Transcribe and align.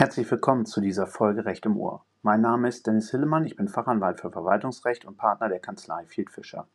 Herzlich 0.00 0.30
willkommen 0.30 0.64
zu 0.64 0.80
dieser 0.80 1.06
Folge 1.06 1.44
Recht 1.44 1.66
im 1.66 1.76
Ohr. 1.76 2.06
Mein 2.22 2.40
Name 2.40 2.68
ist 2.68 2.86
Dennis 2.86 3.10
Hillemann, 3.10 3.44
ich 3.44 3.56
bin 3.56 3.68
Fachanwalt 3.68 4.18
für 4.18 4.30
Verwaltungsrecht 4.30 5.04
und 5.04 5.18
Partner 5.18 5.50
der 5.50 5.58
Kanzlei 5.58 6.06
Field 6.06 6.30
Fischer. 6.30 6.66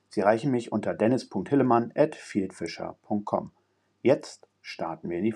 Sie 0.10 0.22
erreichen 0.22 0.52
mich 0.52 0.72
unter 0.72 0.94
dennis.hillemann@fieldfisher.com. 0.94 3.52
Jetzt 4.04 4.48
starten 4.62 5.10
wir 5.10 5.18
in 5.18 5.24
die 5.24 5.36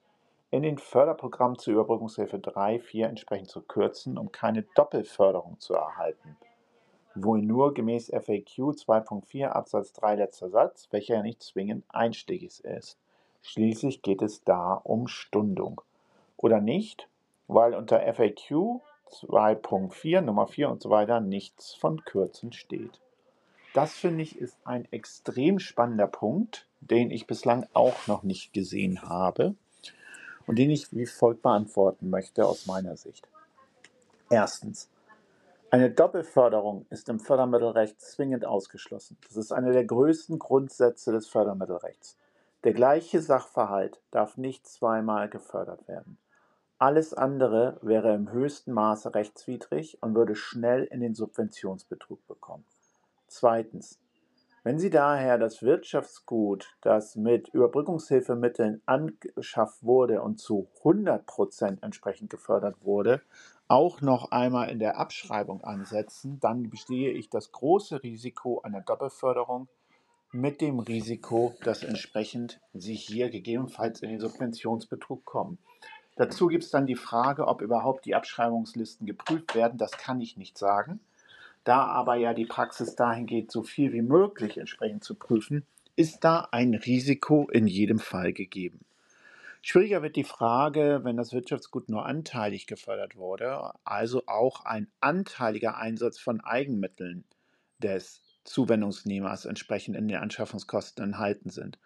in 0.50 0.62
den 0.62 0.78
Förderprogrammen 0.78 1.58
zur 1.58 1.74
Überbrückungshilfe 1.74 2.40
3, 2.40 2.80
4 2.80 3.08
entsprechend 3.08 3.48
zu 3.48 3.60
kürzen, 3.62 4.18
um 4.18 4.32
keine 4.32 4.64
Doppelförderung 4.74 5.60
zu 5.60 5.74
erhalten. 5.74 6.36
Wohl 7.14 7.42
nur 7.42 7.74
gemäß 7.74 8.08
FAQ 8.10 8.74
2.4 8.74 9.46
Absatz 9.46 9.92
3 9.92 10.16
letzter 10.16 10.50
Satz, 10.50 10.88
welcher 10.90 11.16
ja 11.16 11.22
nicht 11.22 11.42
zwingend 11.42 11.84
einstiegig 11.88 12.64
ist. 12.64 12.98
Schließlich 13.42 14.02
geht 14.02 14.22
es 14.22 14.42
da 14.42 14.74
um 14.74 15.06
Stundung. 15.06 15.80
Oder 16.36 16.60
nicht, 16.60 17.08
weil 17.46 17.74
unter 17.74 18.00
FAQ 18.00 18.80
2.4 19.10 20.20
Nummer 20.22 20.46
4 20.48 20.70
und 20.70 20.82
so 20.82 20.90
weiter 20.90 21.20
nichts 21.20 21.74
von 21.74 22.04
Kürzen 22.04 22.52
steht. 22.52 23.00
Das 23.78 23.92
finde 23.92 24.24
ich 24.24 24.36
ist 24.36 24.58
ein 24.64 24.90
extrem 24.90 25.60
spannender 25.60 26.08
Punkt, 26.08 26.66
den 26.80 27.12
ich 27.12 27.28
bislang 27.28 27.64
auch 27.74 28.08
noch 28.08 28.24
nicht 28.24 28.52
gesehen 28.52 29.02
habe 29.02 29.54
und 30.48 30.58
den 30.58 30.68
ich 30.70 30.90
wie 30.90 31.06
folgt 31.06 31.42
beantworten 31.42 32.10
möchte 32.10 32.44
aus 32.44 32.66
meiner 32.66 32.96
Sicht. 32.96 33.28
Erstens. 34.30 34.90
Eine 35.70 35.92
Doppelförderung 35.92 36.86
ist 36.90 37.08
im 37.08 37.20
Fördermittelrecht 37.20 38.00
zwingend 38.00 38.44
ausgeschlossen. 38.44 39.16
Das 39.28 39.36
ist 39.36 39.52
einer 39.52 39.70
der 39.70 39.84
größten 39.84 40.40
Grundsätze 40.40 41.12
des 41.12 41.28
Fördermittelrechts. 41.28 42.16
Der 42.64 42.72
gleiche 42.72 43.22
Sachverhalt 43.22 44.00
darf 44.10 44.36
nicht 44.36 44.66
zweimal 44.66 45.28
gefördert 45.28 45.86
werden. 45.86 46.18
Alles 46.78 47.14
andere 47.14 47.78
wäre 47.80 48.12
im 48.12 48.32
höchsten 48.32 48.72
Maße 48.72 49.14
rechtswidrig 49.14 50.02
und 50.02 50.16
würde 50.16 50.34
schnell 50.34 50.82
in 50.82 50.98
den 50.98 51.14
Subventionsbetrug 51.14 52.26
bekommen. 52.26 52.64
Zweitens. 53.28 53.98
Wenn 54.64 54.78
Sie 54.78 54.90
daher 54.90 55.38
das 55.38 55.62
Wirtschaftsgut, 55.62 56.76
das 56.80 57.16
mit 57.16 57.48
Überbrückungshilfemitteln 57.48 58.82
angeschafft 58.86 59.82
wurde 59.84 60.20
und 60.20 60.40
zu 60.40 60.68
100 60.78 61.24
Prozent 61.24 61.82
entsprechend 61.82 62.28
gefördert 62.28 62.76
wurde, 62.82 63.22
auch 63.68 64.00
noch 64.00 64.30
einmal 64.30 64.68
in 64.70 64.78
der 64.78 64.98
Abschreibung 64.98 65.62
ansetzen, 65.62 66.38
dann 66.40 66.70
bestehe 66.70 67.12
ich 67.12 67.30
das 67.30 67.52
große 67.52 68.02
Risiko 68.02 68.60
einer 68.62 68.80
Doppelförderung 68.80 69.68
mit 70.32 70.60
dem 70.60 70.80
Risiko, 70.80 71.54
dass 71.62 71.82
entsprechend 71.82 72.60
Sie 72.74 72.94
hier 72.94 73.30
gegebenenfalls 73.30 74.02
in 74.02 74.10
den 74.10 74.20
Subventionsbetrug 74.20 75.24
kommen. 75.24 75.58
Dazu 76.16 76.48
gibt 76.48 76.64
es 76.64 76.70
dann 76.70 76.86
die 76.86 76.96
Frage, 76.96 77.46
ob 77.46 77.62
überhaupt 77.62 78.04
die 78.04 78.14
Abschreibungslisten 78.14 79.06
geprüft 79.06 79.54
werden. 79.54 79.78
Das 79.78 79.92
kann 79.92 80.20
ich 80.20 80.36
nicht 80.36 80.58
sagen. 80.58 81.00
Da 81.68 81.84
aber 81.84 82.14
ja 82.14 82.32
die 82.32 82.46
Praxis 82.46 82.96
dahin 82.96 83.26
geht, 83.26 83.52
so 83.52 83.62
viel 83.62 83.92
wie 83.92 84.00
möglich 84.00 84.56
entsprechend 84.56 85.04
zu 85.04 85.14
prüfen, 85.14 85.66
ist 85.96 86.24
da 86.24 86.48
ein 86.50 86.72
Risiko 86.72 87.46
in 87.52 87.66
jedem 87.66 87.98
Fall 87.98 88.32
gegeben. 88.32 88.86
Schwieriger 89.60 90.00
wird 90.00 90.16
die 90.16 90.24
Frage, 90.24 91.00
wenn 91.02 91.18
das 91.18 91.34
Wirtschaftsgut 91.34 91.90
nur 91.90 92.06
anteilig 92.06 92.66
gefördert 92.66 93.16
wurde, 93.16 93.74
also 93.84 94.22
auch 94.26 94.64
ein 94.64 94.88
anteiliger 95.02 95.76
Einsatz 95.76 96.18
von 96.18 96.40
Eigenmitteln 96.40 97.24
des 97.82 98.22
Zuwendungsnehmers 98.44 99.44
entsprechend 99.44 99.94
in 99.94 100.08
den 100.08 100.16
Anschaffungskosten 100.16 101.04
enthalten 101.04 101.50
sind. 101.50 101.78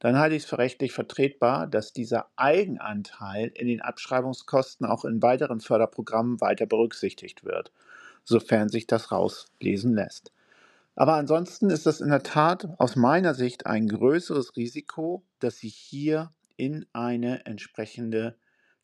Dann 0.00 0.18
halte 0.18 0.36
ich 0.36 0.42
es 0.42 0.50
für 0.50 0.58
rechtlich 0.58 0.92
vertretbar, 0.92 1.66
dass 1.66 1.94
dieser 1.94 2.28
Eigenanteil 2.36 3.50
in 3.54 3.68
den 3.68 3.80
Abschreibungskosten 3.80 4.84
auch 4.84 5.06
in 5.06 5.22
weiteren 5.22 5.60
Förderprogrammen 5.60 6.42
weiter 6.42 6.66
berücksichtigt 6.66 7.46
wird 7.46 7.72
sofern 8.24 8.68
sich 8.68 8.86
das 8.86 9.12
rauslesen 9.12 9.94
lässt. 9.94 10.32
Aber 10.94 11.14
ansonsten 11.14 11.70
ist 11.70 11.86
das 11.86 12.00
in 12.00 12.10
der 12.10 12.22
Tat 12.22 12.68
aus 12.78 12.96
meiner 12.96 13.34
Sicht 13.34 13.66
ein 13.66 13.88
größeres 13.88 14.56
Risiko, 14.56 15.24
dass 15.38 15.56
Sie 15.58 15.68
hier 15.68 16.32
in 16.56 16.86
eine 16.92 17.46
entsprechende 17.46 18.36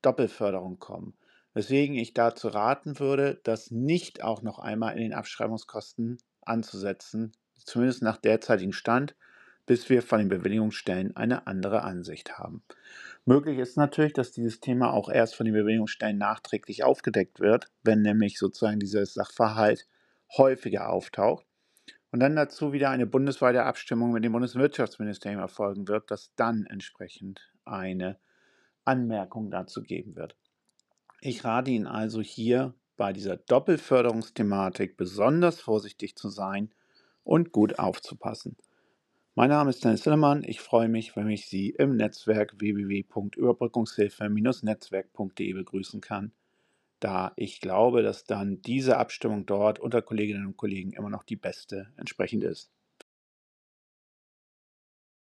Doppelförderung 0.03 0.79
kommen. 0.79 1.15
Weswegen 1.53 1.97
ich 1.97 2.15
dazu 2.15 2.49
raten 2.49 2.99
würde, 2.99 3.41
das 3.45 3.71
nicht 3.71 4.23
auch 4.23 4.43
noch 4.43 4.59
einmal 4.59 4.95
in 4.95 5.03
den 5.03 5.15
Abschreibungskosten 5.15 6.19
anzusetzen, 6.43 7.33
zumindest 7.55 8.03
nach 8.03 8.17
derzeitigem 8.17 8.73
Stand, 8.73 9.15
bis 9.67 9.91
wir 9.91 10.03
von 10.03 10.21
den 10.21 10.29
Bewilligungsstellen 10.29 11.15
eine 11.17 11.47
andere 11.47 11.83
Ansicht 11.83 12.39
haben. 12.39 12.63
Möglich 13.25 13.59
ist 13.59 13.77
natürlich, 13.77 14.13
dass 14.13 14.31
dieses 14.31 14.61
Thema 14.61 14.93
auch 14.93 15.09
erst 15.09 15.35
von 15.35 15.47
den 15.47 15.55
Bewilligungsstellen 15.55 16.17
nachträglich 16.17 16.85
aufgedeckt 16.85 17.41
wird, 17.41 17.67
wenn 17.83 18.03
nämlich 18.03 18.39
sozusagen 18.39 18.79
dieses 18.79 19.15
Sachverhalt 19.15 19.89
häufiger 20.37 20.91
auftaucht. 20.91 21.45
Und 22.13 22.21
dann 22.21 22.37
dazu 22.37 22.73
wieder 22.73 22.91
eine 22.91 23.07
bundesweite 23.07 23.65
Abstimmung 23.65 24.13
mit 24.13 24.25
dem 24.25 24.33
Bundeswirtschaftsministerium 24.33 25.41
erfolgen 25.41 25.89
wird, 25.89 26.11
dass 26.11 26.33
dann 26.37 26.65
entsprechend 26.67 27.53
eine 27.65 28.17
Anmerkung 28.85 29.51
dazu 29.51 29.83
geben 29.83 30.15
wird. 30.15 30.37
Ich 31.21 31.45
rate 31.45 31.73
Ihnen 31.73 31.89
also 31.89 32.21
hier 32.21 32.75
bei 32.97 33.13
dieser 33.13 33.37
Doppelförderungsthematik 33.37 34.97
besonders 34.97 35.61
vorsichtig 35.61 36.17
zu 36.17 36.29
sein 36.29 36.71
und 37.25 37.53
gut 37.53 37.79
aufzupassen. 37.79 38.57
Mein 39.39 39.51
Name 39.51 39.69
ist 39.69 39.85
Dennis 39.85 40.01
Zimmermann. 40.01 40.45
Ich 40.45 40.63
freue 40.63 40.89
mich, 40.89 41.15
wenn 41.15 41.29
ich 41.29 41.47
Sie 41.47 41.69
im 41.69 41.95
Netzwerk 41.95 42.59
www.überbrückungshilfe-netzwerk.de 42.59 45.53
begrüßen 45.53 46.01
kann, 46.01 46.33
da 47.01 47.35
ich 47.37 47.61
glaube, 47.61 48.03
dass 48.03 48.25
dann 48.25 48.63
diese 48.63 48.97
Abstimmung 48.97 49.45
dort 49.45 49.79
unter 49.79 50.01
Kolleginnen 50.01 50.47
und 50.47 50.57
Kollegen 50.57 50.95
immer 50.95 51.11
noch 51.11 51.23
die 51.23 51.37
beste 51.37 51.93
entsprechend 51.99 52.45
ist. 52.45 52.73